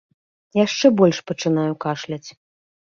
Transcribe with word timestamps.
Яшчэ 0.65 0.87
больш 1.03 1.21
пачынаю 1.29 1.69
кашляць. 1.89 2.25